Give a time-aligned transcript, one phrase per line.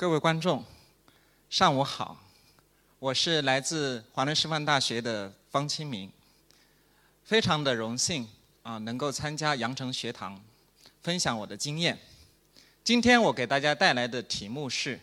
[0.00, 0.64] 各位观众，
[1.50, 2.16] 上午好，
[2.98, 6.10] 我是来自华南师范大学的方清明，
[7.22, 8.26] 非常的荣幸
[8.62, 10.42] 啊，能够参加羊城学堂，
[11.02, 11.98] 分享我的经验。
[12.82, 14.98] 今天我给大家带来的题目是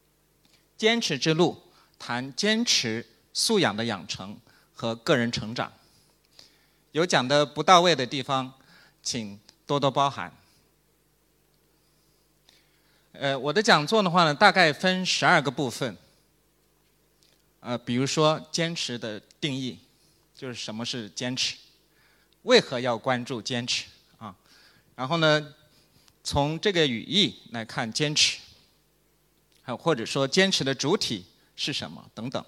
[0.78, 1.62] “坚持之路”，
[2.00, 4.40] 谈坚持素养的养成
[4.72, 5.70] 和个人成长。
[6.92, 8.54] 有讲的不到位的地方，
[9.02, 10.34] 请多多包涵。
[13.16, 15.96] 呃，我的讲座的话呢，大概分十二个部分。
[17.60, 19.78] 呃，比如说坚持的定义，
[20.34, 21.56] 就是什么是坚持，
[22.42, 23.84] 为何要关注坚持
[24.18, 24.34] 啊？
[24.96, 25.54] 然后呢，
[26.24, 28.38] 从这个语义来看坚持，
[29.62, 31.24] 还有或者说坚持的主体
[31.54, 32.44] 是什么等等。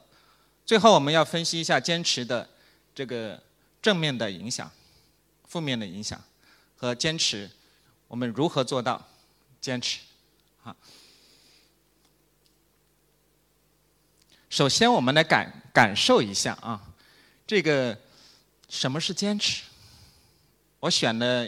[0.65, 2.47] 最后我们要分析一下坚持的
[2.93, 3.41] 这个
[3.81, 4.69] 正面的影响、
[5.47, 6.21] 负面的影响
[6.77, 7.49] 和坚持，
[8.09, 9.09] 我们如何做到
[9.61, 10.01] 坚持。
[10.67, 10.75] 啊，
[14.51, 16.83] 首先我们来感感受一下啊，
[17.47, 17.97] 这个
[18.69, 19.63] 什么是坚持？
[20.81, 21.47] 我选了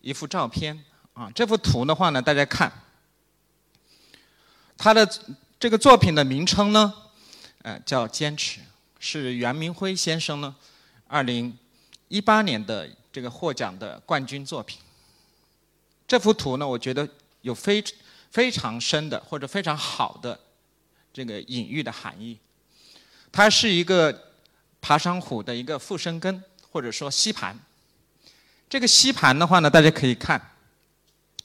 [0.00, 2.72] 一幅照片啊，这幅图的话呢，大家看，
[4.76, 5.08] 它的
[5.60, 6.92] 这个作品的名称呢，
[7.62, 8.60] 呃，叫《坚持》，
[8.98, 10.56] 是袁明辉先生呢，
[11.06, 11.56] 二零
[12.08, 14.80] 一八年的这个获奖的冠军作品。
[16.08, 17.08] 这幅图呢，我觉得
[17.42, 17.96] 有非常。
[18.30, 20.38] 非常深的或者非常好的
[21.12, 22.38] 这个隐喻的含义，
[23.32, 24.32] 它是一个
[24.80, 27.58] 爬山虎的一个附生根或者说吸盘。
[28.68, 30.54] 这个吸盘的话呢，大家可以看，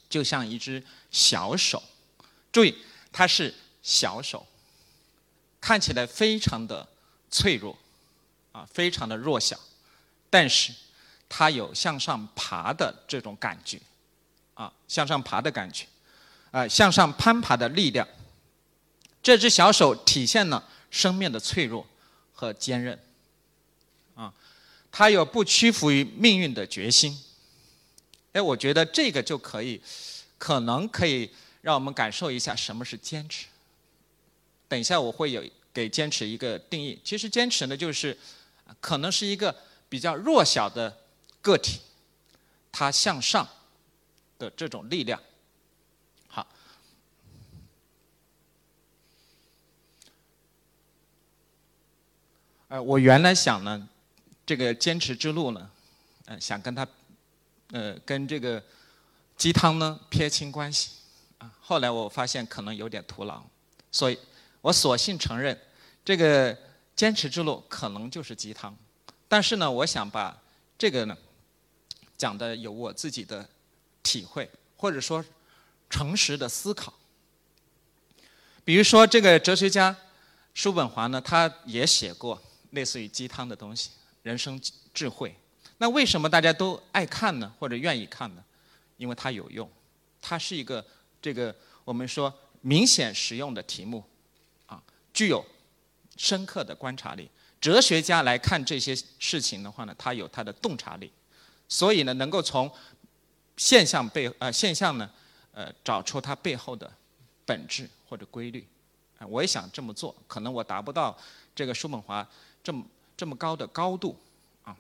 [0.10, 1.82] 就像一只小手，
[2.52, 2.76] 注意
[3.12, 4.46] 它是小手，
[5.62, 6.88] 看起来非常的
[7.30, 7.78] 脆弱，
[8.52, 9.58] 啊，非常的弱小，
[10.30, 10.74] 但是
[11.30, 13.80] 它有向上爬的这种感觉，
[14.56, 15.86] 啊，向上爬的感觉。
[16.52, 18.08] 啊，向上攀爬的力量。
[19.24, 21.86] 这只小手体现了生命的脆弱
[22.34, 23.00] 和坚韧。
[24.16, 24.34] 啊，
[24.92, 27.18] 它有不屈服于命运的决心。
[28.34, 29.82] 哎，我觉得这个就可以，
[30.38, 31.30] 可能可以
[31.62, 33.46] 让我们感受一下什么是坚持。
[34.68, 35.44] 等一下我会有
[35.74, 37.00] 给坚持一个定义。
[37.04, 38.18] 其实坚持呢，就是
[38.80, 39.56] 可能是一个
[39.88, 40.98] 比较弱小的
[41.42, 41.80] 个体，
[42.72, 43.48] 它向上
[44.40, 45.22] 的这种力量。
[52.72, 53.86] 呃，我原来想呢，
[54.46, 55.70] 这个坚持之路呢，
[56.24, 56.88] 呃，想跟他，
[57.74, 58.64] 呃，跟这个
[59.36, 60.92] 鸡汤呢撇清关系，
[61.40, 63.44] 啊，后来我发现可能有点徒劳，
[63.92, 64.18] 所以
[64.62, 65.60] 我索性承认，
[66.06, 66.58] 这个
[66.96, 68.74] 坚持之路可能就是鸡汤，
[69.28, 70.42] 但是呢，我想把
[70.78, 71.18] 这个呢
[72.18, 73.46] 讲的有我自己的
[74.02, 75.22] 体会，或者说
[75.90, 76.94] 诚实的思考，
[78.64, 79.94] 比如说这个哲学家
[80.54, 82.42] 叔本华呢，他也写过。
[82.72, 83.92] 类似于鸡汤的东西，
[84.24, 84.60] 人生
[84.94, 85.34] 智慧。
[85.78, 87.52] 那为什么大家都爱看呢？
[87.58, 88.44] 或者愿意看呢？
[88.98, 89.68] 因为它有用，
[90.22, 90.86] 它是一个
[91.22, 92.32] 这个我们说
[92.62, 94.04] 明显实用的题目，
[94.68, 94.82] 啊，
[95.12, 95.44] 具有
[96.18, 97.30] 深刻的观察力。
[97.60, 101.12] 哲学家来看这些事情的话呢，他有他的洞察力，
[101.68, 102.72] 所以呢，能够从
[103.58, 105.10] 现象背呃现象呢
[105.52, 106.92] 呃找出它背后的
[107.46, 108.68] 本质或者规律。
[109.28, 111.18] 我也想这么做，可能我达不到
[111.56, 112.28] 这个叔本华。
[112.64, 112.86] 这么
[113.18, 114.18] 这么高的高度
[114.64, 114.78] 啊，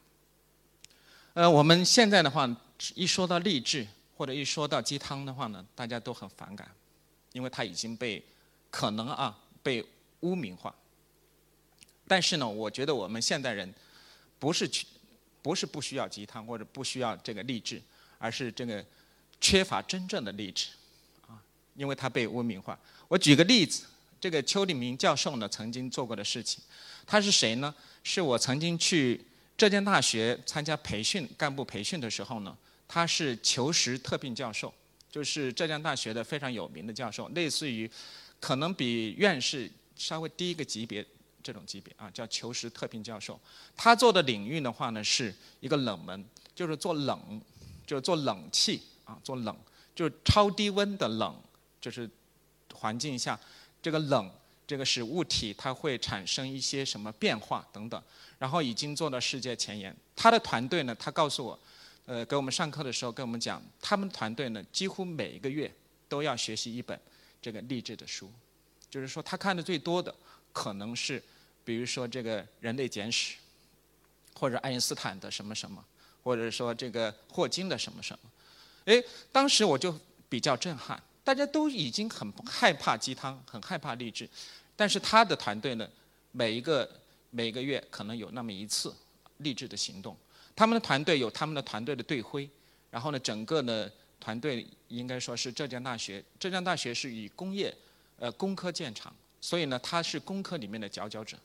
[1.34, 2.50] 呃，我们现在的话，
[2.96, 6.70] 一说到励志或者一说到鸡汤的话呢，大家都很反感，
[7.34, 8.24] 因为它已经被
[8.70, 9.84] 可能啊被
[10.22, 10.74] 污名化。
[12.08, 13.74] 但是呢，我觉得我们现代人
[14.38, 14.86] 不是去
[15.42, 17.82] 不是不需要鸡汤或者不需要这个励志，
[18.18, 18.86] 而是这个
[19.40, 20.68] 缺乏真正的励志
[21.28, 21.42] 啊，
[21.76, 22.78] 因为它被污名化。
[23.08, 23.86] 我举个例子，
[24.22, 26.64] 这个邱立明教授呢曾经做过的事情。
[27.06, 27.74] 他是谁呢？
[28.04, 29.20] 是我曾经去
[29.58, 32.56] 浙江大学参加培训干部培训的时候呢，
[32.88, 34.74] 他是求实特聘教授，
[35.12, 37.90] 就是浙江大学的非常有名的教授，类似于
[38.40, 41.06] 可能比院士稍微低一个级别
[41.44, 43.40] 这种级别啊，叫求实特聘教授。
[43.76, 46.24] 他做的领域的话呢，是一个冷门，
[46.56, 47.42] 就是做冷，
[47.86, 49.56] 就是做冷气啊，做冷，
[49.96, 51.36] 就是超低温的冷，
[51.80, 52.10] 就是
[52.74, 53.40] 环境下
[53.82, 54.32] 这个冷。
[54.68, 58.02] 这个使物体它会产生一些什么变化等等，
[58.40, 59.94] 然后已经做到世界前沿。
[60.16, 61.60] 他的团队呢，他告诉我，
[62.06, 65.70] 呃，给我们上课的时候跟我们讲，他们团队呢几乎每一个月
[66.08, 66.98] 都要学习一本
[67.42, 68.32] 这个励志的书，
[68.90, 70.16] 就是说他看的最多的
[70.54, 71.22] 可能是，
[71.66, 73.36] 比如说这个《人类简史》，
[74.40, 75.84] 或者爱因斯坦的什么什么，
[76.24, 78.32] 或者说这个霍金的什么什么。
[78.86, 79.04] 哎，
[79.34, 79.94] 当时我就
[80.30, 84.28] 比较震撼，大家都已经很害怕鸡汤，很害怕励志，
[84.76, 85.88] 但是他的团队呢，
[86.32, 86.90] 每一个
[87.30, 88.94] 每个月可能有那么一次
[89.38, 90.18] 励志的行动。
[90.56, 92.50] 他们的团队有他们的团队的队徽，
[92.90, 93.90] 然后呢，整个呢
[94.20, 96.24] 团队应该说是浙江大学。
[96.40, 97.74] 浙江大学是以工业，
[98.18, 101.38] 呃工科见长，所以呢，他是工科里面的佼佼者，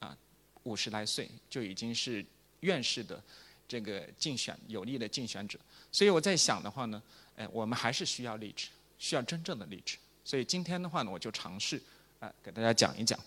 [0.00, 0.16] 啊，
[0.64, 2.24] 五十来岁就已经是
[2.60, 3.22] 院士的
[3.68, 5.58] 这个竞选有力的竞选者。
[5.92, 7.00] 所以我在想的话呢，
[7.36, 8.68] 哎，我们还是需要励志，
[9.00, 9.96] 需要真正的励志。
[10.24, 11.82] 所以今天的话呢，我就尝试
[12.20, 13.18] 啊给大家讲一讲。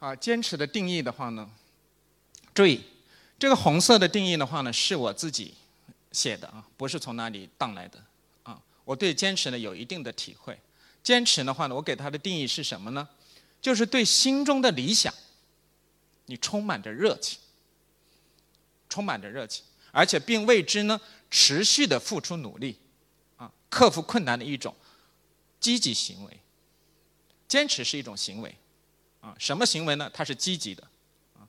[0.00, 1.48] 啊，坚持的定义的话呢。
[2.52, 2.80] 注意，
[3.38, 5.54] 这个红色的定义的话呢，是我自己
[6.10, 8.02] 写的啊，不是从哪里荡来的
[8.42, 8.60] 啊。
[8.84, 10.58] 我对坚持呢有一定的体会。
[11.02, 13.08] 坚持的话呢，我给它的定义是什么呢？
[13.60, 15.12] 就是对心中的理想，
[16.26, 17.38] 你充满着热情，
[18.88, 21.00] 充满着热情，而且并为之呢
[21.34, 22.78] 持续的付出努力，
[23.36, 24.72] 啊，克服困难的一种
[25.58, 26.40] 积极行为。
[27.48, 28.56] 坚持是一种行为，
[29.20, 30.08] 啊，什么行为呢？
[30.14, 30.84] 它是积极的。
[31.34, 31.42] 啊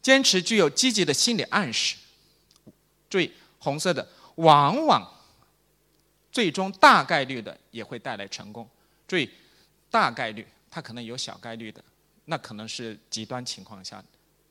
[0.00, 1.96] 坚持具有积极的心理暗示。
[3.10, 5.06] 注意，红色的往往
[6.32, 8.66] 最终大概率的也会带来成功。
[9.06, 9.28] 注意，
[9.90, 11.84] 大概率它可能有小概率的，
[12.24, 14.02] 那可能是极端情况下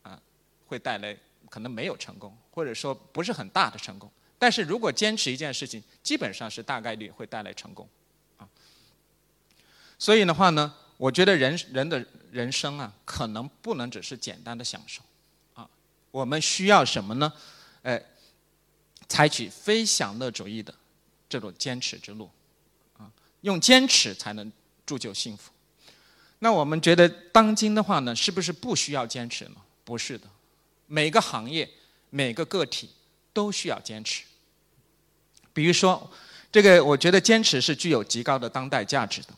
[0.03, 0.21] 啊
[0.67, 1.17] 会带来
[1.49, 4.11] 可能没有成功，或者说不是很大的成功。
[4.43, 7.87] 但是如果坚持一件事情，基本上是大概率会带来成功
[8.35, 8.45] 啊。
[9.97, 15.01] 所以的话呢，我觉得人人的人生啊，可能不能只是简单的享受。
[15.53, 15.69] 啊
[16.11, 17.31] 我们需要什么呢？
[17.83, 18.03] 哎，
[19.07, 20.75] 采取非享乐主义的
[21.29, 22.29] 这种坚持之路，
[22.97, 23.09] 啊，
[23.43, 24.51] 用坚持才能
[24.85, 25.53] 铸就幸福。
[26.39, 29.55] 那我们觉得当今的话呢，是不是不需要坚持呢？
[29.85, 30.27] 不是的，
[30.87, 31.69] 每个行业、
[32.09, 32.89] 每个个体
[33.31, 34.25] 都需要坚持。
[35.53, 36.11] 比如说，
[36.51, 39.33] 这个我觉得坚持是具有极高的当代价值的，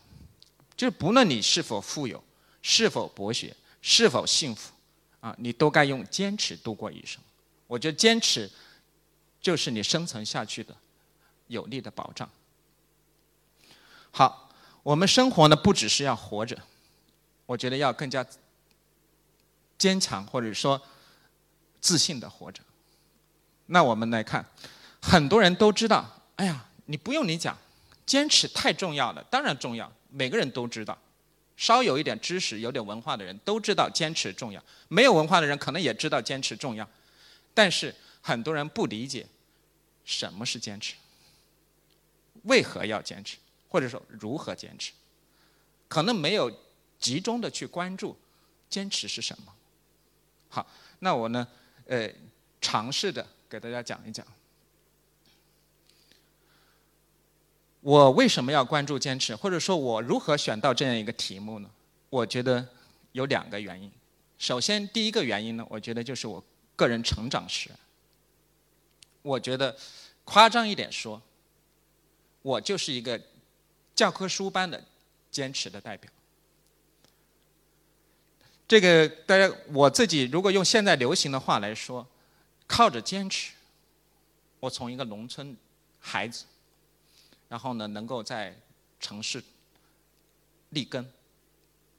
[0.75, 2.23] 就是不论你是否富有、
[2.61, 4.71] 是否博学、是否幸福。
[5.19, 7.19] 啊，你都该用坚持度过一生。
[7.65, 8.47] 我觉得坚持
[9.41, 10.75] 就是你生存下去的
[11.47, 12.29] 有力的保障。
[14.11, 14.51] 好，
[14.83, 16.55] 我们生活呢不只是要活着，
[17.47, 18.23] 我觉得要更加
[19.79, 20.79] 坚强或者说
[21.81, 22.61] 自信的活着。
[23.65, 24.45] 那我们来看，
[25.07, 26.03] 很多人都知道，
[26.37, 27.55] 哎呀，你不用你讲，
[28.07, 30.97] 坚持太重要了，当然重要，每个人都知道。
[31.55, 36.89] 稍有一点知识、有点文化的人都知道坚持重要，没有文化的人可能也知道坚持重要，
[37.53, 39.25] 但是很多人不理解
[40.03, 40.95] 什么是坚持，
[42.43, 43.37] 为何要坚持，
[43.69, 44.91] 或者说如何坚持，
[45.87, 46.51] 可能没有
[46.99, 48.17] 集中的去关注
[48.69, 49.53] 坚持是什么。
[50.49, 50.67] 好，
[50.99, 51.47] 那我呢，
[51.85, 52.09] 呃，
[52.59, 54.25] 尝试的给大家讲一讲。
[57.85, 61.69] 我为什么要关注坚持，或者说我如何选到这样一个题目呢？
[62.09, 62.67] 我觉得
[63.11, 63.91] 有两个原因。
[64.39, 66.43] 首先，第一个原因呢，我觉得就是我
[66.75, 67.69] 个人成长史。
[69.21, 69.77] 我觉得
[70.23, 71.21] 夸张一点说，
[72.41, 73.21] 我就是一个
[73.93, 74.83] 教科书般的
[75.29, 76.09] 坚持的代表。
[78.67, 82.07] 这个大家我自己如果用现在流行的话来说，
[82.65, 83.53] 靠着坚持，
[84.59, 85.55] 我从一个农村
[85.99, 86.45] 孩子。
[87.47, 88.59] 然后呢，能够在
[88.99, 89.43] 城市
[90.69, 91.11] 立根，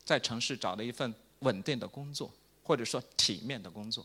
[0.04, 4.04] 在城市找了一份稳定的工作，或者说体面的工作。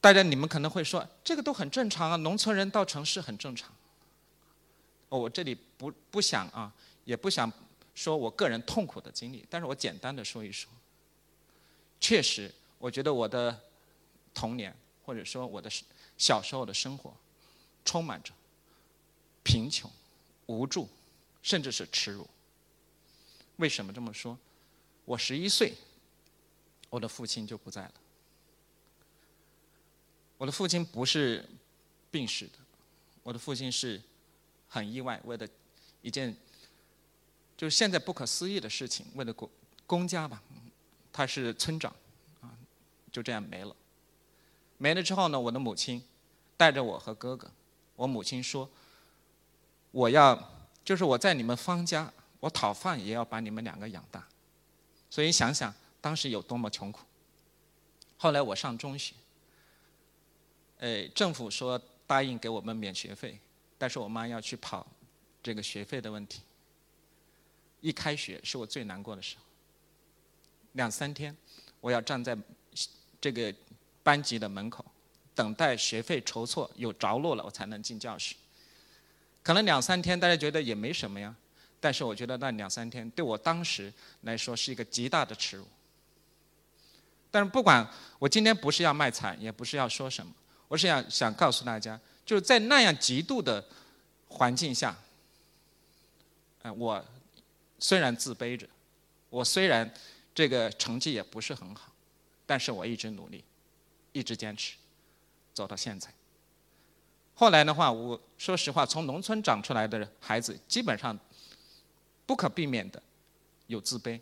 [0.00, 3.72] 大家你们可能会说，这个都很正常啊，农村人到城市很正常。
[5.08, 6.72] 我这里不不想啊，
[7.04, 7.52] 也不想
[7.94, 10.70] 说我个人痛苦的经历，但是我简单的说一说。
[11.98, 13.58] 确实，我觉得我的
[14.32, 14.72] 童年
[15.04, 15.68] 或者说我的
[16.16, 17.12] 小时候的生活，
[17.84, 18.32] 充满着。
[19.48, 19.90] 贫穷、
[20.44, 20.86] 无助，
[21.40, 22.28] 甚至是耻辱。
[23.56, 24.38] 为什么这么说？
[25.06, 25.72] 我十一岁，
[26.90, 27.94] 我的父亲就不在了。
[30.36, 31.48] 我的父亲不是
[32.10, 32.58] 病逝的，
[33.22, 33.98] 我的父亲是
[34.68, 35.48] 很意外，为了
[36.02, 36.36] 一件
[37.56, 39.48] 就是现在不可思议的事情，为了公
[39.86, 40.42] 公家吧，
[41.10, 41.90] 他是村长，
[42.42, 42.52] 啊，
[43.10, 43.74] 就这样没了。
[44.76, 46.04] 没了之后呢，我的母亲
[46.54, 47.50] 带着我和哥哥，
[47.96, 48.68] 我母亲说。
[49.90, 50.38] 我要，
[50.84, 54.26] 就是我在你们方家，我讨饭也要把你们两个养大，
[55.08, 57.00] 所以想想当时有多么穷苦。
[58.16, 59.14] 后来我上中学，
[60.78, 63.38] 呃，政府说答应给我们免学费，
[63.78, 64.86] 但是我妈要去跑
[65.42, 66.42] 这个学费的问题。
[67.80, 69.42] 一开学是我最难过的时候，
[70.72, 71.36] 两三天，
[71.80, 72.36] 我要站在
[73.20, 73.54] 这个
[74.02, 74.84] 班级的门口
[75.34, 78.34] 等待学费筹措有着落了，我才能进教室。
[79.48, 81.34] 可能两三天大家觉得也没什么呀，
[81.80, 83.90] 但是我觉得那两三天对我当时
[84.20, 85.66] 来说是一个极大的耻辱。
[87.30, 87.88] 但是不管
[88.18, 90.30] 我今天不是要卖惨，也不是要说什么，
[90.68, 93.66] 我是想想告诉大家，就是在那样极度的
[94.28, 94.94] 环境下，
[96.60, 97.02] 呃，我
[97.78, 98.68] 虽然自卑着，
[99.30, 99.90] 我虽然
[100.34, 101.90] 这个成绩也不是很好，
[102.44, 103.42] 但是我一直努力，
[104.12, 104.76] 一直坚持，
[105.54, 106.12] 走到现在。
[107.40, 111.16] 后来的话，我说实话，从农村长出来的孩子，基本上
[112.26, 113.00] 不可避免的
[113.68, 114.20] 有自卑，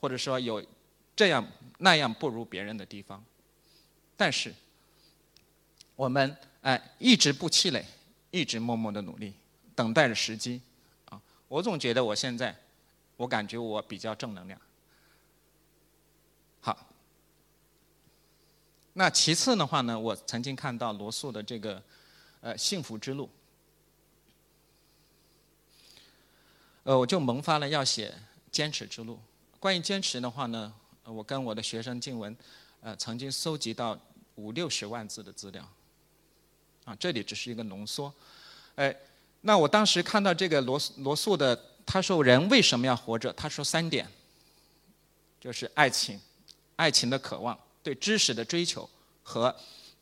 [0.00, 0.64] 或者说有
[1.16, 1.44] 这样
[1.78, 3.24] 那样不如别人的地方。
[4.16, 4.54] 但是
[5.96, 7.84] 我们哎一直不气馁，
[8.30, 9.34] 一直默默的努力，
[9.74, 10.62] 等待着时机
[11.06, 11.20] 啊。
[11.48, 12.56] 我总觉得我现在，
[13.16, 14.60] 我感觉我比较正能量。
[16.60, 16.86] 好，
[18.92, 21.82] 那其次的话呢，我曾经看到罗素的这个。
[22.40, 23.28] 呃，幸福之路。
[26.84, 28.14] 呃，我就萌发了要写
[28.50, 29.18] 坚持之路。
[29.58, 30.72] 关于坚持的话呢，
[31.04, 32.34] 我跟我的学生静文，
[32.80, 33.98] 呃，曾经搜集到
[34.36, 35.68] 五六十万字的资料。
[36.84, 38.14] 啊，这里只是一个浓缩。
[38.76, 38.96] 哎，
[39.40, 43.32] 那我当时看到这个罗罗素的，他说人为什么要活着？
[43.32, 44.08] 他说三点，
[45.40, 46.18] 就是爱情，
[46.76, 48.88] 爱情的渴望，对知识的追求
[49.22, 49.54] 和。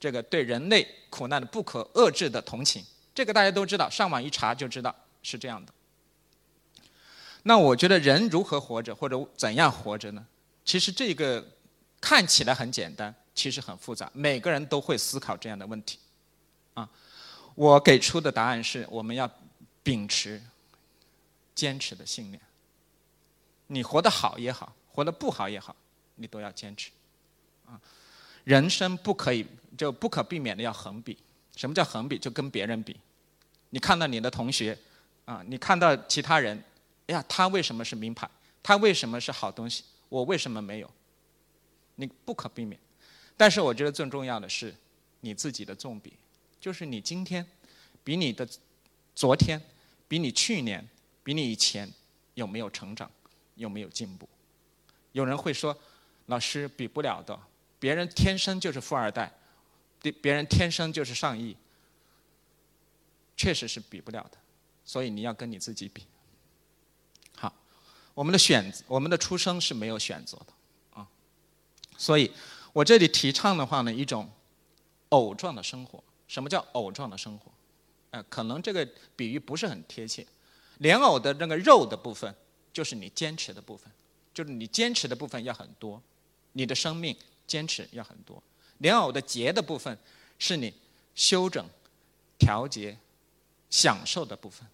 [0.06, 5.72] 这个对人类苦难的不可遏制的同情，这个大家都知道，上网一查就知道是这样的。
[7.42, 10.24] 那我觉得人如何活着，或者怎样活着呢？
[10.64, 11.44] 其实这个
[12.00, 14.08] 看起来很简单，其实很复杂。
[14.14, 15.98] 每个人都会思考这样的问题。
[16.74, 16.88] 啊，
[17.56, 19.28] 我给出的答案是我们要
[19.82, 20.40] 秉持
[21.52, 22.40] 坚持的信念。
[23.66, 25.74] 你活得好也好，活得不好也好，
[26.14, 26.92] 你都要坚持。
[27.66, 27.80] 啊，
[28.46, 29.46] 人生不可以。
[29.76, 31.18] 就不可避免的要横比，
[31.54, 32.18] 什么叫横比？
[32.18, 32.96] 就跟别人比。
[33.68, 34.74] 你看到你的同学，
[35.26, 36.56] 啊，你看到其他人，
[37.08, 38.26] 哎呀，他为什么是名牌？
[38.62, 39.84] 他为什么是好东西？
[40.08, 40.90] 我为什么没有？
[41.96, 42.80] 你不可避免。
[43.36, 44.74] 但是我觉得最重要的是
[45.20, 46.14] 你自己的纵比，
[46.58, 47.46] 就是你今天
[48.02, 48.48] 比你的
[49.14, 49.60] 昨天，
[50.08, 50.88] 比你去年，
[51.22, 51.86] 比你以前
[52.32, 53.10] 有没有成长，
[53.56, 54.26] 有没有进步？
[55.12, 55.78] 有人会说，
[56.26, 57.38] 老师比不了的，
[57.78, 59.32] 别人天生就是富二代。
[59.98, 61.56] 对别人天生就是上亿，
[63.36, 64.38] 确实是比不了的，
[64.84, 66.04] 所以你要跟你自己比。
[67.34, 67.52] 好，
[68.14, 70.46] 我们的选择，我们的出生是没有选择的
[70.92, 71.08] 啊，
[71.96, 72.30] 所以
[72.72, 74.30] 我这里提倡的话呢，一种
[75.08, 76.04] 偶状的生活。
[76.28, 77.50] 什么叫偶状的生活？
[78.10, 80.24] 呃，可能这个比喻不是很贴切。
[80.78, 82.32] 莲藕的那个肉的部分，
[82.72, 83.90] 就是你坚持的部分，
[84.34, 86.00] 就是你坚持的部分要很多，
[86.52, 88.42] 你的生命坚持要很多。
[88.78, 89.96] 莲藕的结的部分，
[90.38, 90.72] 是你
[91.14, 91.64] 修整、
[92.38, 92.98] 调节、
[93.70, 94.66] 享受的部分。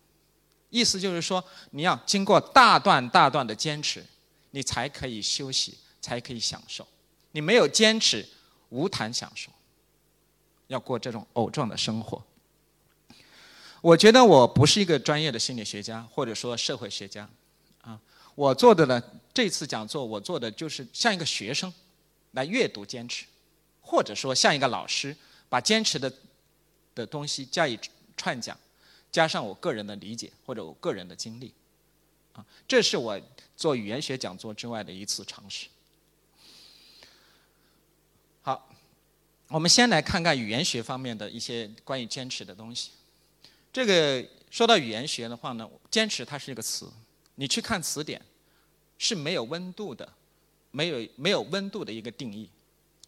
[0.70, 4.04] 意思就是说，你要经过大段大段的坚持，
[4.50, 6.86] 你才可以休息，才可以享受。
[7.32, 8.26] 你没有坚持，
[8.70, 9.50] 无谈享受。
[10.68, 12.22] 要过这种偶状的生活。
[13.82, 17.28] 我觉得我不是一个专业的心理学家，或者说社会学家，
[17.82, 18.00] 啊，
[18.34, 19.02] 我做的呢，
[19.34, 21.70] 这次讲座我做的就是像一个学生，
[22.32, 23.24] 来阅读坚持。
[23.80, 25.16] 或者说像一个老师，
[25.48, 26.12] 把坚持的
[26.94, 27.78] 的东西加以
[28.16, 28.56] 串讲，
[29.10, 31.52] 加上我个人的理解或者我个人的经历，
[32.32, 33.20] 啊，这是我
[33.56, 35.66] 做语言学讲座之外的一次尝试。
[38.40, 38.68] 好，
[39.48, 42.92] 我们先来看看语言学方面的一些关于坚持的东西。
[43.72, 46.90] 这个说到语言学的话呢，坚持它是一个词，
[47.34, 48.24] 你去看词典
[48.96, 50.12] 是没有温度的，
[50.72, 52.50] 没有没有温度的一个定义。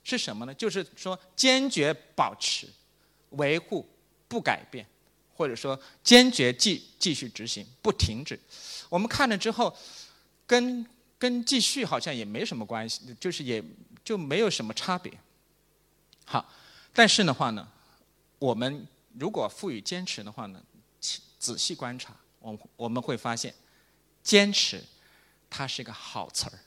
[0.06, 0.54] 是什么呢？
[0.54, 2.68] 就是说坚决保持、
[3.30, 3.88] 维护、
[4.28, 4.86] 不改变，
[5.34, 8.38] 或者说坚决继继续执行、不停止。
[8.90, 9.74] 我们看了之后，
[10.46, 10.86] 跟
[11.18, 13.64] 跟继续好像也没什么关系，就是也
[14.04, 15.10] 就没有什么差别。
[16.26, 16.52] 好，
[16.92, 17.66] 但是的话呢，
[18.38, 18.86] 我们
[19.18, 20.62] 如果赋予坚持的话呢，
[21.38, 23.54] 仔细观察，我我们会发现，
[24.22, 24.84] 坚持
[25.48, 26.58] 它是一个好词儿。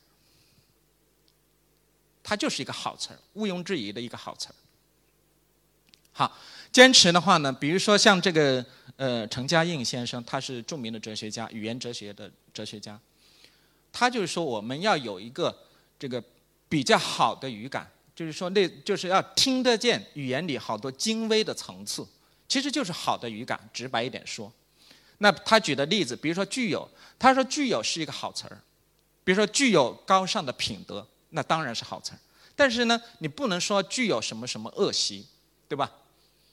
[2.29, 4.55] 它就是一个好词儿，毋庸置疑的一个好词儿。
[6.11, 6.37] 好，
[6.73, 8.65] 坚持的话呢，比如说像这个
[8.97, 12.99] 呃陈嘉映先生，他是著名的哲学家，语言哲学的哲学家。
[13.93, 15.57] 他就是说，我们要有一个
[15.97, 16.21] 这个
[16.67, 22.05] 比较好的语感，就是说那就是要听得见语言里好多精微的层次，
[22.49, 23.57] 其实就是好的语感。
[23.71, 24.51] 直白一点说，
[25.19, 28.59] 那他举的例子，比如说具有，他说具有是一个好词儿，
[29.23, 31.07] 比如说具有高尚的品德。
[31.29, 32.19] 那当然是好词儿，
[32.55, 35.25] 但是呢，你不能说具有什么什么恶习，
[35.67, 35.91] 对吧？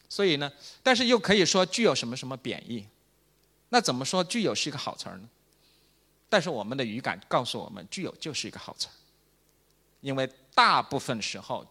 [0.08, 0.52] 所以呢，
[0.82, 2.86] 但是又可以说具有什么什么贬义，
[3.70, 5.28] 那怎么说具有是一个好词儿呢？
[6.28, 8.92] 但是我们的语感告诉我们，具有就是一个好词儿，
[10.00, 11.66] 因为大部分时候，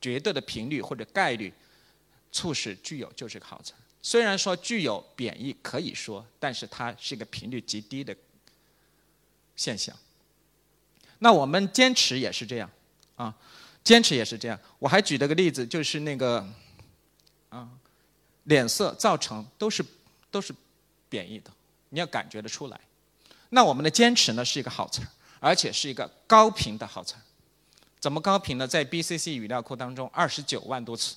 [0.00, 1.52] 绝对的频率或者概率，
[2.30, 3.76] 促使具有就是个好词儿。
[4.02, 8.16] 虽然说具有贬义可以说，但是它是一个频率极低的
[9.54, 9.96] 现象。
[11.22, 12.68] 那我们坚持也是这样，
[13.14, 13.32] 啊，
[13.84, 14.58] 坚持也是这样。
[14.80, 16.44] 我还举了个例子，就是那个，
[17.48, 17.68] 啊，
[18.42, 19.84] 脸色造成都是
[20.32, 20.52] 都是
[21.08, 21.50] 贬义的，
[21.90, 22.80] 你要感觉得出来。
[23.50, 25.06] 那我们的坚持呢是一个好词儿，
[25.38, 27.22] 而且是一个高频的好词儿。
[28.00, 28.66] 怎么高频呢？
[28.66, 31.14] 在 BCC 语料库当中，二十九万多次。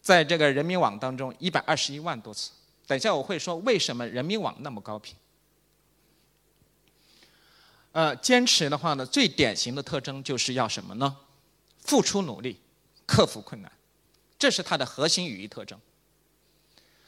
[0.00, 2.50] 在这个人民网当中，一百二十一万多次。
[2.86, 5.14] 等一下我会说为什么人民网那么高频。
[7.96, 11.16] 呃，坚持的话呢，最典型的特征就是要什么呢？
[11.78, 12.60] 付出努力，
[13.06, 13.72] 克服困难，
[14.38, 15.80] 这是它的核心语义特征。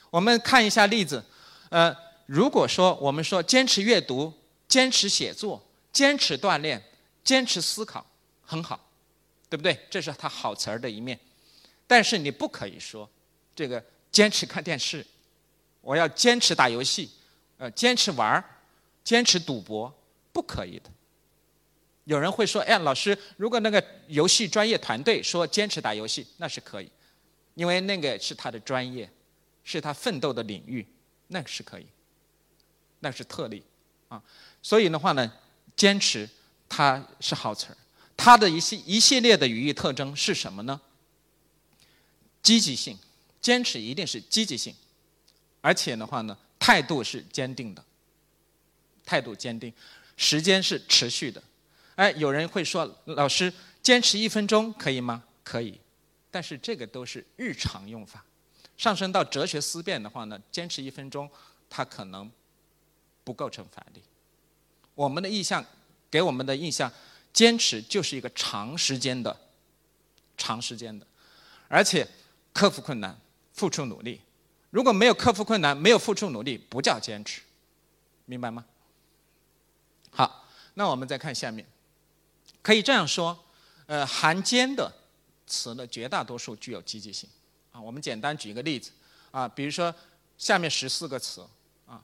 [0.08, 1.22] 我们看一下例子，
[1.68, 4.32] 呃，如果说我们说坚持阅读、
[4.66, 6.82] 坚持写作、坚持锻炼、
[7.22, 8.06] 坚持思考，
[8.40, 8.80] 很好，
[9.50, 9.78] 对不对？
[9.90, 11.20] 这是它好词儿的一面。
[11.86, 13.06] 但是你不可以说，
[13.54, 15.06] 这个坚持看电视，
[15.82, 17.10] 我要坚持打游戏，
[17.58, 18.42] 呃，坚持玩儿，
[19.04, 19.94] 坚持赌博，
[20.38, 20.88] 不可以的。
[22.04, 26.88] 有人会说，哎，老师，如果那个游戏专业团队说坚持打游戏，那是可以，
[27.54, 29.10] 因为那个是他的专业，
[29.64, 30.86] 是他奋斗的领域，
[31.26, 31.86] 那是可以，
[33.00, 33.64] 那是特例，
[34.06, 34.22] 啊，
[34.62, 35.32] 所以的话呢，
[35.74, 36.28] 坚持
[36.68, 37.76] 它是好词儿，
[38.16, 40.80] 它的一系一系列的语义特征是什么呢？
[42.40, 42.96] 积极性，
[43.40, 44.72] 坚持一定是积极性，
[45.60, 47.84] 而且的话呢，态度是坚定的，
[49.04, 49.72] 态度坚定，
[50.18, 51.42] 时间是持续的。
[51.94, 55.24] 哎，有人会说，老师，坚持一分钟可以吗？
[55.42, 55.80] 可以，
[56.30, 58.22] 但是这个都是日常用法。
[58.76, 61.30] 上升到哲学思辨的话呢，坚持一分钟，
[61.70, 62.30] 它可能
[63.24, 64.02] 不构成反例。
[64.94, 65.64] 我们的意向，
[66.10, 66.92] 给我们的印象，
[67.32, 69.34] 坚持就是一个长时间的，
[70.36, 71.06] 长时间的，
[71.68, 72.06] 而且。
[72.50, 73.16] 克服困难，
[73.52, 74.20] 付出努力。
[74.70, 77.40] 如果没有克服困难，没有付出努力，不叫坚持，
[78.24, 78.64] 明白吗？
[80.78, 81.66] 那我们再看下面，
[82.62, 83.36] 可以这样说，
[83.86, 84.88] 呃，含坚的
[85.44, 87.28] 词呢，绝大多数具有积极性。
[87.72, 88.92] 啊，我们简单举一个例子，
[89.32, 89.92] 啊，比如说
[90.38, 91.44] 下面十四个词，
[91.84, 92.00] 啊，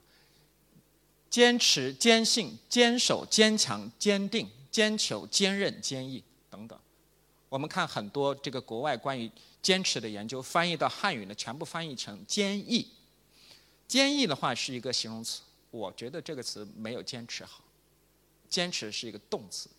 [1.29, 6.77] 坚持、坚信、坚守、坚强、坚定、坚求、坚韧、坚毅等等。
[7.47, 12.91] 我们看很多这个国外关于坚持的研究，翻译到汉语呢，全部翻译成坚毅。
[13.87, 17.61] 坚毅的话是一个形容词，我觉得这个词没有坚持好。
[18.55, 19.69] 坚持是一个动词，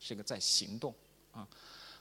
[0.00, 0.94] 是一个在行动
[1.32, 1.46] 啊。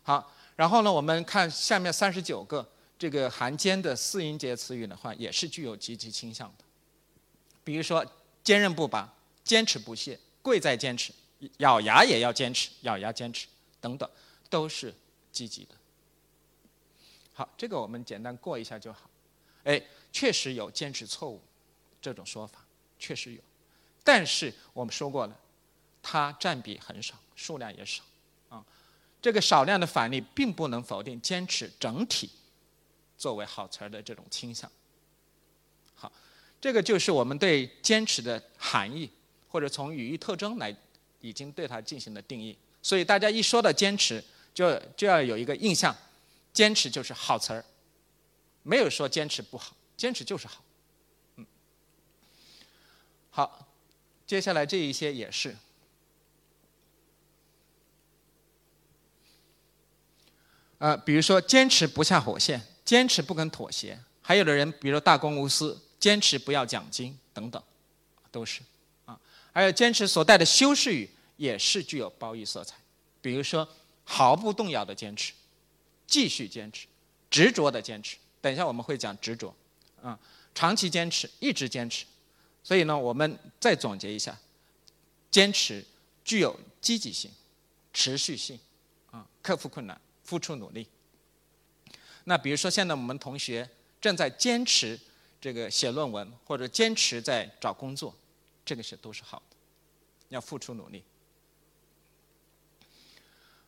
[0.02, 2.66] 好，然后呢，我们看下面三十九个
[2.98, 6.64] 这个含坚的四音节词语的话，也是具有积极倾向的。
[7.66, 8.06] 比如说
[8.42, 9.14] 坚韧不拔、
[9.44, 11.12] 坚持不懈、贵在坚持、
[11.58, 13.48] 咬牙也要坚持、咬牙坚持
[13.82, 14.10] 等等，
[14.50, 14.96] 都是。
[15.34, 15.76] 积极的，
[17.32, 19.10] 好，这个我们简单过一下就好。
[19.64, 21.42] 哎，确实有坚持错误
[22.02, 22.60] 这种说法，
[23.00, 23.42] 确实有，
[24.04, 25.40] 但是我们说过了，
[26.02, 28.04] 它占比很少，数量也少
[28.50, 28.66] 啊。
[29.22, 32.30] 这个少量的反例并不能否定坚持整体
[33.18, 34.72] 作为好词儿的这种倾向。
[35.96, 36.12] 好，
[36.60, 39.10] 这个就是我们对坚持的含义，
[39.48, 40.76] 或者从语义特征来
[41.20, 42.58] 已经对它进行了定义。
[42.82, 44.24] 所以大家一说到坚持。
[44.54, 45.96] 就就要有一个印象，
[46.52, 47.64] 坚持就是好词儿，
[48.64, 50.62] 没有说坚持不好，坚持就是好。
[51.38, 51.46] 嗯，
[53.30, 53.66] 好，
[54.28, 55.56] 接下来这一些也是，
[60.82, 67.62] 呃，比如说坚持不下火线，坚持不肯妥协，还有的人，比如大公无私，坚持不要奖金等等，
[68.32, 68.62] 都是
[69.06, 69.20] 啊，
[69.54, 72.76] 还有坚持所带的修饰语也是具有褒义色彩，
[73.22, 73.68] 比如说。
[74.04, 75.32] 毫不动摇的坚持，
[76.06, 76.88] 继续坚持，
[77.30, 78.18] 执着的坚持。
[78.42, 79.56] 等一下我们会讲执着，
[80.02, 80.20] 啊，
[80.54, 82.04] 长期坚持，一直坚持。
[82.62, 84.38] 所以呢，我们再总结一下：
[85.30, 85.86] 坚持
[86.26, 87.32] 具有积极性、
[87.94, 88.60] 持续性，
[89.12, 90.88] 啊，克服困难，付出努力。
[92.24, 94.98] 那比如说，现在我们同学正在坚持
[95.42, 98.16] 这个写论文，或者坚持在找工作，
[98.64, 99.58] 这个是都是好的，
[100.30, 101.04] 要付出努力。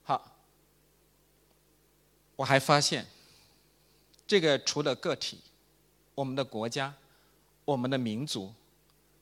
[0.04, 0.30] 好。
[2.38, 3.06] 我还发现，
[4.26, 5.42] 这个除了个体，
[6.16, 6.96] 我们的国家、
[7.66, 8.54] 我们的民族，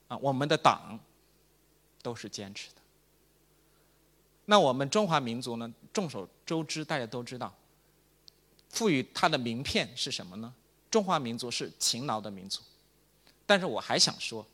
[0.08, 1.00] 啊，我们的党，
[2.04, 2.76] 都是坚持的。
[4.46, 5.74] 那我们中华民族呢？
[5.94, 7.54] 众所周知，大家都知道，
[8.70, 10.54] 赋予它的名片是什么呢？
[10.90, 12.62] 中华民族是勤劳的民族，
[13.46, 14.46] 但是我还想说，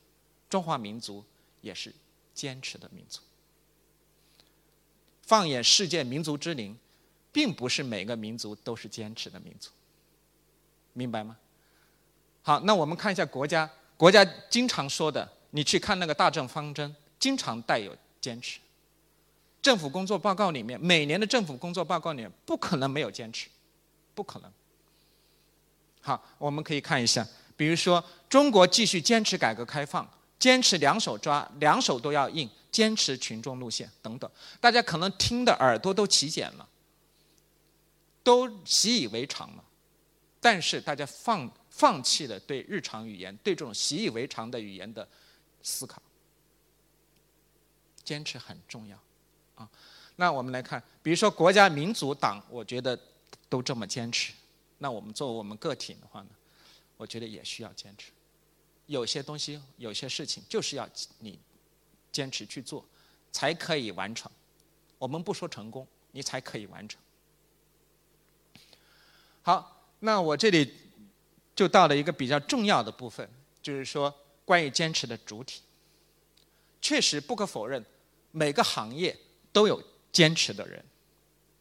[0.49, 1.23] 中华民族
[1.61, 1.93] 也是
[2.33, 3.21] 坚持的民族。
[5.23, 6.77] 放眼世界民族之林，
[7.31, 9.69] 并不是每个民族都是坚持的民族，
[10.93, 11.37] 明白吗？
[12.43, 18.59] 好，那我们看一下国家，国家经常说的，你去看那个大政方针，经常带有坚持。
[19.61, 23.49] 政府工作报告里面，每年的政府工作报告里面，不可能没有坚持，
[24.15, 24.51] 不可能。
[25.99, 36.69] 好，我们可以看一下，比如说中国继续坚持改革开放，坚持两手抓，两手都要硬，坚持群众路线等等，大家可能听的耳朵都起茧了，
[38.23, 39.63] 都习以为常了，
[40.39, 45.05] 但是大家放放弃了对日常语言、对这种习以为常的语言的
[45.61, 46.01] 思考，
[48.05, 48.97] 坚持很重要。
[49.57, 49.69] 啊。
[50.15, 52.97] 那我们来看，比如说国家民族党，我觉得
[53.49, 54.33] 都这么坚持。
[54.77, 56.29] 那我们作为我们个体的话呢，
[56.95, 58.11] 我觉得也需要坚持。
[58.85, 60.87] 有些东西、有些事情，就是要
[61.19, 61.37] 你
[62.11, 62.85] 坚持去做，
[63.31, 64.31] 才可以完成。
[64.97, 66.99] 我们不说成功，你才可以完成。
[69.41, 70.73] 好，那我这里
[71.55, 73.29] 就到了一个比较重要的部分，
[73.61, 74.13] 就是说
[74.45, 75.61] 关于坚持的主体。
[76.81, 77.83] 确实不可否认，
[78.31, 79.17] 每个行业
[79.57, 80.85] 都有坚持的人，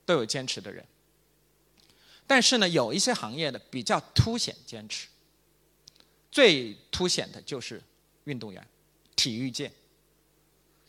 [0.05, 0.85] 都有坚持的人。
[2.27, 5.09] 但是呢，有一些行业呢比较凸显坚持，
[6.31, 7.83] 最凸显的就是
[8.25, 8.63] 运动员、
[9.17, 9.73] 体育界。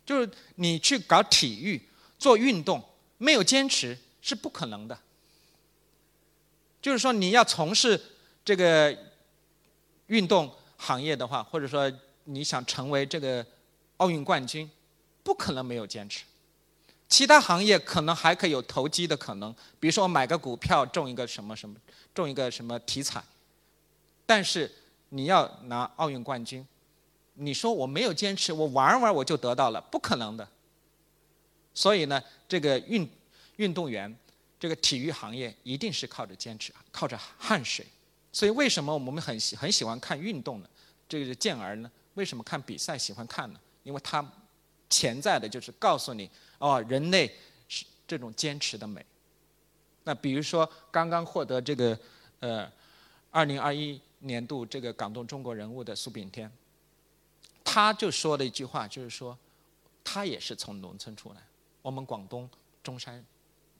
[0.05, 1.81] 就是你去搞体育、
[2.19, 2.83] 做运动，
[3.17, 4.99] 没有坚持是不可能的。
[6.81, 7.97] 就是说，你要从事
[8.43, 8.97] 这个
[10.07, 11.89] 运动行业的话，或者说
[12.25, 13.47] 你想成为这个
[13.95, 14.69] 奥运冠军，
[15.23, 16.25] 不可能没有坚持。
[17.09, 21.75] 其他行业可能还可以有投机的可能，比如说我买个股票中一个什么什么，
[22.13, 23.23] 中一个什么题材。
[24.25, 24.69] 但是
[25.09, 26.67] 你要拿奥运冠军，
[27.35, 30.45] 你说我没有坚持，我玩玩我就得到了，不可能的。
[31.73, 33.09] 所以呢，这个运
[33.55, 34.13] 运动员，
[34.59, 37.87] 这个体育行业一定是靠着坚持，靠着汗水。
[38.33, 40.67] 所以为什么我们很喜很喜欢看运动呢？
[41.07, 43.59] 这个健儿呢，为什么看比赛喜欢看呢？
[43.83, 44.29] 因为他
[44.89, 46.29] 潜在的就是告诉你。
[46.59, 47.35] 哦，人类
[47.67, 49.05] 是这种坚持的美。
[50.03, 51.99] 那比如说，刚刚获得这个
[52.39, 52.71] 呃，
[53.29, 56.49] 二零二一年度这个感动中国人物的苏炳添，
[57.63, 59.37] 他就说了一句话，就是说，
[60.03, 61.41] 他也是从农村出来，
[61.81, 62.49] 我们广东
[62.81, 63.23] 中山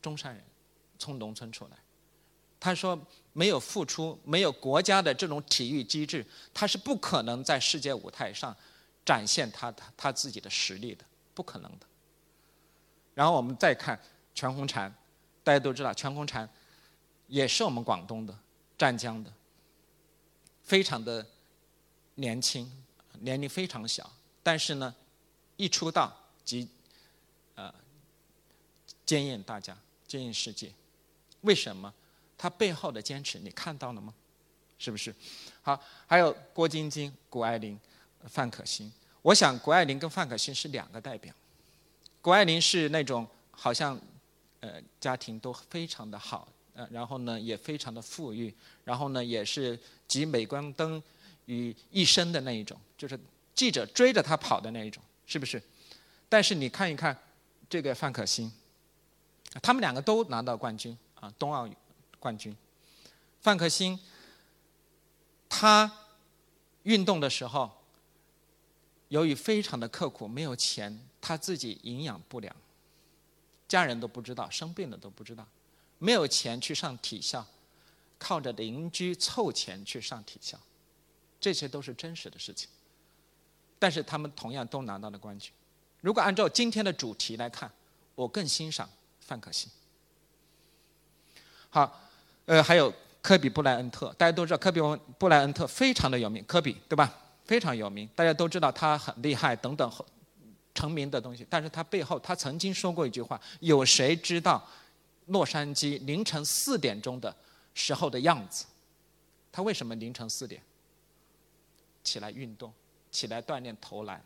[0.02, 0.44] 中山人，
[1.00, 1.78] 从农村出来。
[2.60, 3.00] 他说，
[3.34, 8.54] 没有付出，没有国家的这种体育机制，他是不可能在世界舞台上
[9.06, 11.88] 展现他他他自己的实力的，不可能的。
[13.18, 14.00] 然后我们再看
[14.36, 14.92] 全红婵，
[15.44, 16.48] 大家都知道全红婵
[17.26, 18.40] 也是我们广东的
[18.78, 19.34] 湛江的，
[20.64, 21.26] 非常的
[22.14, 22.72] 年轻，
[23.14, 24.08] 年龄非常小，
[24.44, 24.94] 但是呢，
[25.56, 26.70] 一出道即
[27.56, 27.74] 呃
[29.04, 29.76] 惊艳大家，
[30.06, 30.72] 惊艳世界。
[31.42, 31.92] 为什么？
[32.38, 34.14] 他背后的坚持你看到了吗？
[34.78, 35.16] 是不是？
[35.64, 37.80] 好，还有郭晶晶、谷爱凌、
[38.26, 38.94] 范可新。
[39.24, 41.34] 我想谷爱凌跟范可新是两个代表。
[42.28, 43.98] 谷爱凌是那种好像，
[44.60, 51.02] 呃，家庭都非常的好，呃，然后呢也非常的富裕，然后呢也是集镁光灯
[51.46, 53.18] 于一身的那一种，就是
[53.56, 55.64] 记者追着她跑的那一种，是不是？
[56.28, 57.18] 但是你看一看
[57.70, 58.52] 这个范可新，
[59.62, 61.66] 他们两个都拿到冠军啊，冬奥
[62.20, 62.54] 冠军。
[63.40, 63.98] 范可新，
[65.48, 65.90] 他
[66.84, 67.72] 运动的时候，
[69.08, 71.00] 由于非常的刻苦，没有钱。
[71.28, 72.56] 他自己营养不良，
[73.68, 75.46] 家人都不知道，生病了都不知道，
[76.00, 77.46] 没有钱去上体校，
[78.18, 80.58] 靠着邻居凑钱去上体校，
[81.38, 82.70] 这些都是真实的事情。
[83.78, 85.52] 但是他们同样都拿到了冠军。
[86.00, 87.70] 如果按照今天的主题来看，
[88.16, 89.70] 我更欣赏范可新。
[91.70, 92.00] 好，
[92.46, 94.80] 呃，还有科比布莱恩特，大家都知道科比
[95.20, 97.14] 布莱恩特非常的有名，科比对吧？
[97.44, 99.92] 非常有名，大家都知道他很厉害等等。
[100.78, 104.64] 成名的东西，但是他背后，他曾经说过一句话：有谁知道
[105.26, 107.36] 洛杉矶凌晨四点钟的
[107.74, 108.68] 时候的样子？
[109.52, 110.62] 他为什么凌晨四点
[112.04, 112.72] 起来运动，
[113.10, 114.24] 起来锻炼投篮？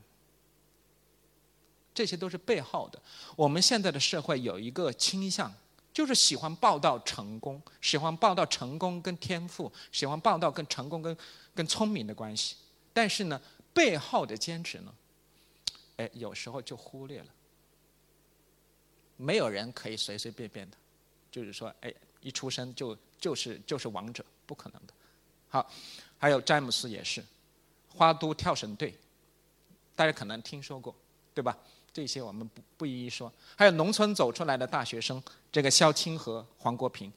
[1.93, 3.01] 这些都是背后的。
[3.37, 5.49] 我们现在的社会有一个倾向，
[5.93, 11.15] 就是喜欢报道成功，喜欢报道成功跟天赋，喜欢报道跟成功跟
[11.55, 12.57] 跟聪明的关系。
[12.91, 13.39] 但是呢，
[13.73, 14.93] 背后的坚持呢？
[16.01, 17.27] 哎，有时候就忽略了。
[19.17, 20.77] 没有人可以随随便便的，
[21.29, 24.93] 就是说，哎，一出生就就是就是王者，不可能的。
[25.47, 25.69] 好，
[26.17, 27.23] 还有詹姆斯也是，
[27.87, 28.97] 花都跳绳队，
[29.95, 30.95] 大家可能听说过，
[31.35, 31.55] 对吧？
[31.93, 33.31] 这些我们不不一一说。
[33.55, 37.13] 还有农村走出来的大学生，这个肖清和、黄国平。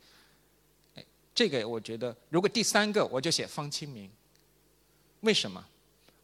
[0.97, 4.11] 哎，这个我觉得，如果第三个我就写方清明。
[5.21, 5.65] 为什么？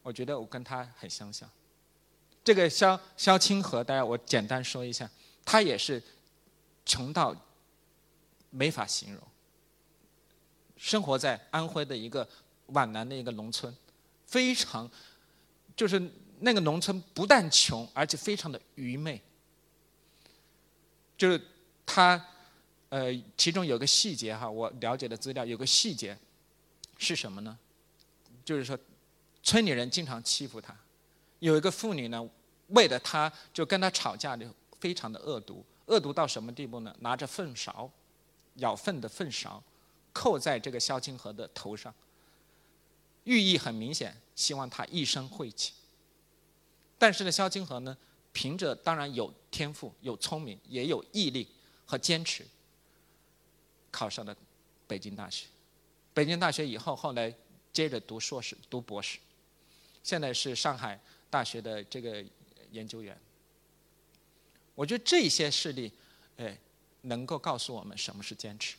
[0.03, 1.49] 我觉得我跟他很相像。
[2.51, 5.09] 这个肖肖清河，大家我简单说一下，
[5.45, 6.03] 他也是
[6.85, 7.33] 穷到
[8.51, 9.23] 没法形容。
[10.77, 12.29] 生活在安徽的一个
[12.67, 13.73] 皖南的一个农村，
[14.27, 14.91] 非常
[15.77, 16.03] 就是
[16.41, 19.23] 那个农村不但穷，而且非常的愚昧。
[21.17, 21.41] 就是
[21.87, 22.21] 他
[22.89, 26.19] 呃，其中有个细节哈，我了解的资料有个细节
[26.99, 27.57] 是什么呢？
[28.45, 28.77] 就是说
[29.41, 30.77] 村里人经常欺负他，
[31.39, 32.29] 有一个妇女呢，
[32.71, 36.95] 为了他就跟他吵架的，非常的恶毒，恶毒到什么地步呢？
[37.01, 37.91] 拿着粪勺，
[38.55, 39.63] 舀粪的粪勺。
[40.13, 41.95] 扣在这个萧清河的头上，
[43.23, 45.73] 寓意很明显，希望他一生晦气。
[46.99, 47.97] 但是呢，萧清河呢，
[48.33, 51.47] 凭着当然有天赋、有聪明，也有毅力
[51.87, 52.45] 和坚持，
[53.93, 54.37] 考上了
[54.89, 55.47] 北京大学。
[56.13, 57.33] 北京大学以后，后来
[57.73, 59.21] 接着读硕士、读博士，
[60.03, 62.25] 现在是上海大学的这个
[62.73, 63.19] 研究员。
[64.75, 65.93] 我觉得这些事例，
[66.37, 66.57] 哎，
[67.03, 68.77] 能够告诉我们什么是坚持。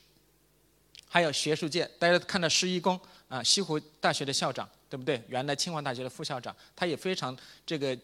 [1.07, 5.21] 还有学术界，大家看到施一公啊，西湖大学的校长，对不对？
[5.27, 7.97] 原来清华大学的副校长，他也非常这个，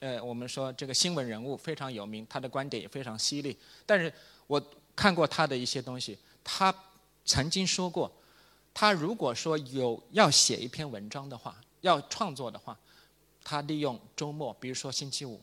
[0.00, 3.58] 呃，我们说这个新闻人物非常有名，他的观点也非常犀利。
[3.86, 4.12] 但是
[4.46, 4.62] 我
[4.94, 6.72] 看过他的一些东西，他
[7.24, 8.12] 曾经说过，
[8.74, 12.78] 他如果说有要写一篇文章的话，要创作的话，
[13.44, 15.40] 他利用周末，比如说星期五，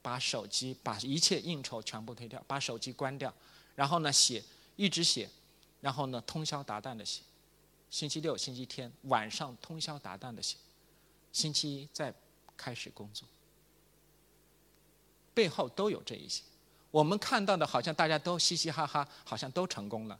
[0.00, 3.32] 把手机把一切应酬全部推掉，把手机关掉，
[3.74, 4.42] 然后呢写，
[4.76, 5.28] 一直写。
[5.80, 7.22] 然后呢，通宵达旦的写，
[7.90, 10.56] 星期六、星期天晚上通宵达旦的写，
[11.32, 12.14] 星期一再
[12.56, 13.26] 开始工作，
[15.34, 16.44] 背后都有这一些。
[16.92, 20.16] 我们看到的好像大家都嘻嘻哈哈，好像都成功了，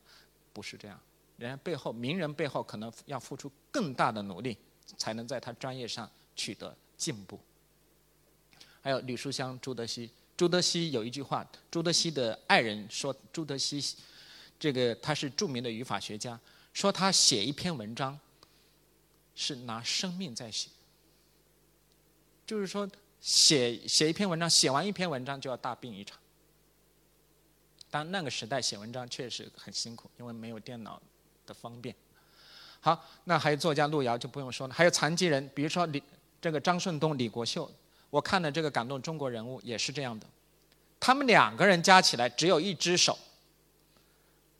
[0.52, 0.98] 不是这样。
[1.36, 4.58] 人家背后名人背后可能要付出更大的努力，
[4.96, 7.40] 才能在他专业上取得进步。
[8.80, 13.82] 还有吕书香、朱德熙，朱德熙有一句话，朱德熙的爱人说，朱德熙。
[14.60, 16.38] 这个他是著名的语法学家，
[16.72, 18.16] 说他写一篇文章
[19.34, 20.68] 是拿生命在写，
[22.46, 22.88] 就是说
[23.20, 26.16] 写写一篇文章，写完一篇文章就要大病一场。
[27.90, 31.02] 当那个时代写文章确实很辛苦，因为没有电脑
[31.44, 31.92] 的方便。
[32.78, 36.00] 好，那还有作家路遥就不用说了，还有残疾人，比如说李
[36.42, 37.70] 这个张顺东、李国秀，
[38.10, 40.26] 我看的这个感动中国人物也是这样的，
[41.00, 43.18] 他们两个人加起来只有一只手。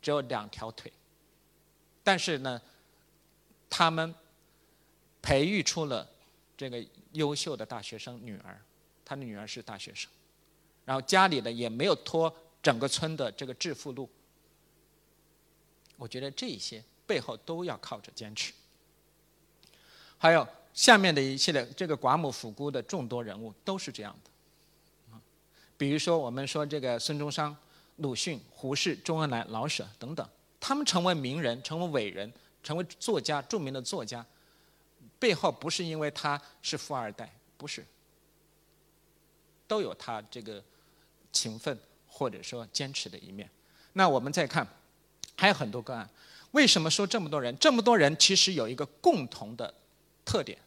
[0.01, 0.93] 只有两条腿，
[2.03, 2.61] 但是呢，
[3.71, 4.13] 他们
[5.23, 6.05] 培育出了
[6.57, 8.61] 这个优秀的大学生女儿，
[9.05, 10.11] 他的女儿是大学生，
[10.85, 14.11] 然后家里呢也没有拖整个村的这个致富路。
[15.97, 18.53] 我觉得这些背后都要靠着坚持。
[20.19, 25.21] 还有下面的一系列这个寡母抚孤的众多人物都是这样的，啊，
[25.77, 27.57] 比如说我们说这个孙中山。
[27.97, 30.27] 鲁迅、胡适、周恩来、老舍等等，
[30.59, 32.33] 他们成为名人、成为伟人、
[32.63, 34.25] 成为作家、著名的作家，
[35.19, 37.85] 背后不是因为他是富二代，不是，
[39.69, 40.61] 都有他这个
[41.31, 43.49] 勤奋或者说坚持的一面。
[43.93, 44.67] 那我们再看，
[45.37, 46.09] 还有很多个案。
[46.53, 47.57] 为什么说这么多人？
[47.59, 49.73] 这么多人其实有一个共同的
[50.25, 50.59] 特点，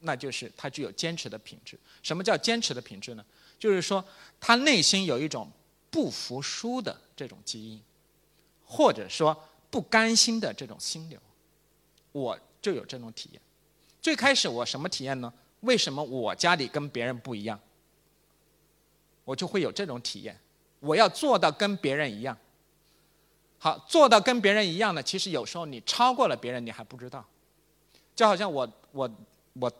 [0.00, 1.78] 那就是他具有坚持的品质。
[2.02, 3.24] 什么叫坚持的品质呢？
[3.58, 4.04] 就是说
[4.40, 5.50] 他内心有一种。
[5.90, 7.82] 不服输的这种基因，
[8.62, 9.34] 或者说
[9.70, 11.18] 不甘心的这种心流，
[12.12, 13.40] 我就有这种体验。
[14.02, 15.32] 最开始我什么体验呢？
[15.60, 17.58] 为什么我家里跟别人不一样？
[19.24, 20.38] 我就会有这种体验。
[20.80, 22.36] 我要做到跟别人一样。
[23.58, 27.26] 好，做到跟别人一样呢，其实有时候你超过了别人，你还不知道。
[28.18, 29.08] 就好像我我
[29.52, 29.72] 我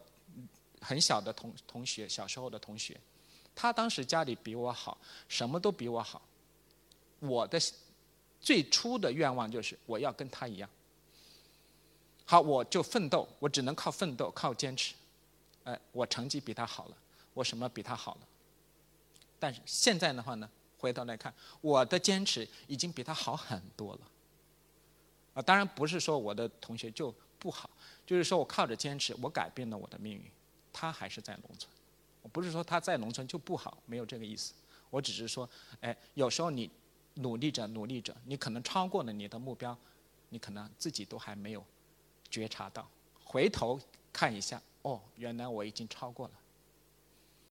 [0.81, 2.97] 很小的同同学，小时候的同学。
[3.53, 4.97] 他当时家里比我好，
[5.29, 6.23] 什么都比我好。
[7.19, 7.59] 我的
[8.41, 10.71] 最初的愿望就是我要跟他一样。
[12.25, 14.95] 好，我就奋斗，我只能靠奋斗，靠坚持。
[15.65, 16.97] 哎，我成绩比他好了，
[17.35, 18.21] 我什么比他好了？
[19.41, 20.49] 但是现在的话呢，
[20.79, 24.01] 回头来看，我的坚持已经比他好很多了。
[25.35, 27.69] 啊，当然不是说我的同学就不好，
[28.09, 30.23] 就是说我靠着坚持，我改变了我的命运。
[30.73, 31.71] 他还是在农村。
[32.23, 34.55] 我不是说他在农村就不好，没有这个意思。
[34.89, 35.47] 我只是说，
[35.83, 36.71] 哎，有时候你
[37.17, 39.77] 努力着努力着，你可能超过了你的目标，
[40.31, 41.63] 你可能自己都还没有
[42.31, 42.89] 觉察到，
[43.23, 43.79] 回头
[44.11, 46.35] 看一下，哦，原来我已经超过了。